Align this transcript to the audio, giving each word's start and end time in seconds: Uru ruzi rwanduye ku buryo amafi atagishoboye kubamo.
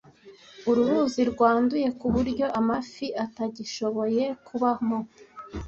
Uru 0.69 0.81
ruzi 0.89 1.21
rwanduye 1.31 1.87
ku 1.99 2.05
buryo 2.13 2.45
amafi 2.59 3.07
atagishoboye 3.25 4.23
kubamo. 4.47 4.99